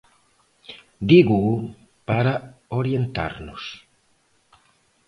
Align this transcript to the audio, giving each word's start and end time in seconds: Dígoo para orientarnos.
Dígoo 1.11 1.53
para 2.09 2.33
orientarnos. 2.79 3.63